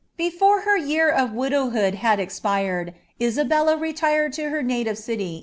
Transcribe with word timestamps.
Before 0.17 0.61
her 0.61 0.75
year 0.75 1.09
of 1.11 1.29
wiilowhood 1.29 1.97
liad 1.97 2.17
espiied, 2.17 2.95
l«al>ella 3.19 3.77
retired 3.79 4.35
U) 4.39 4.49
her 4.49 4.63
native 4.63 4.97
city. 4.97 5.39